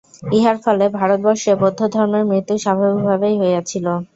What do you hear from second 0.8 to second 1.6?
ভারতবর্ষে